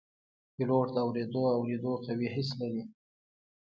[0.55, 2.83] پیلوټ د اوریدو او لیدو قوي حس لري.